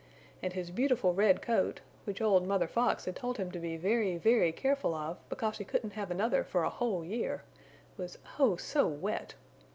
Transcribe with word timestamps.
And 0.41 0.53
his 0.53 0.71
beautiful 0.71 1.13
red 1.13 1.43
coat, 1.43 1.81
which 2.05 2.21
old 2.21 2.47
Mother 2.47 2.65
Fox 2.65 3.05
had 3.05 3.15
told 3.15 3.37
him 3.37 3.51
to 3.51 3.59
be 3.59 3.77
very, 3.77 4.17
very 4.17 4.51
careful 4.51 4.95
of 4.95 5.19
because 5.29 5.59
he 5.59 5.63
couldn't 5.63 5.93
have 5.93 6.09
another 6.09 6.43
for 6.43 6.63
a 6.63 6.71
whole 6.71 7.05
year, 7.05 7.43
was 7.97 8.17
oh 8.39 8.55
so 8.55 8.87
wet! 8.87 9.35